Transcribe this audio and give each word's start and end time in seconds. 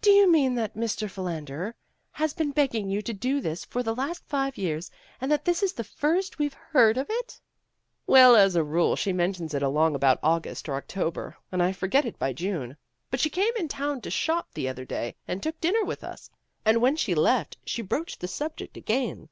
"Do 0.00 0.10
you 0.10 0.32
mean 0.32 0.54
that 0.54 0.74
Mrs. 0.74 1.10
Philan 1.10 1.44
der 1.44 1.74
has 2.12 2.32
been 2.32 2.50
begging 2.50 2.88
you 2.88 3.02
to 3.02 3.12
do 3.12 3.42
this 3.42 3.62
for 3.66 3.82
the 3.82 3.94
last 3.94 4.24
five 4.24 4.56
years, 4.56 4.90
and 5.20 5.30
that 5.30 5.44
this 5.44 5.62
is 5.62 5.74
the 5.74 5.84
first 5.84 6.38
we've 6.38 6.54
heard 6.54 6.96
of 6.96 7.08
it?" 7.10 7.38
42 8.06 8.06
PEGGY 8.06 8.06
RAYMOND'S 8.06 8.06
WAY 8.06 8.12
"Well, 8.14 8.36
as 8.36 8.56
a 8.56 8.64
rule 8.64 8.96
she 8.96 9.12
mentions 9.12 9.52
it 9.52 9.62
along 9.62 9.94
about 9.94 10.18
August, 10.22 10.66
or 10.70 10.76
October, 10.76 11.36
and 11.52 11.62
I 11.62 11.72
forget 11.72 12.06
it 12.06 12.18
by 12.18 12.32
June. 12.32 12.78
But 13.10 13.20
she 13.20 13.28
came 13.28 13.52
in 13.58 13.68
town 13.68 14.00
to 14.00 14.10
shop 14.10 14.48
the 14.54 14.66
other 14.66 14.86
day 14.86 15.14
and 15.28 15.42
took 15.42 15.60
dinner 15.60 15.84
with 15.84 16.02
us, 16.02 16.30
and 16.64 16.80
when 16.80 16.96
she 16.96 17.14
left, 17.14 17.58
she 17.66 17.82
broached 17.82 18.20
the 18.20 18.28
subject 18.28 18.78
again. 18.78 19.28